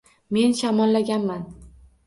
Men 0.37 0.55
shamollaganman. 0.61 1.47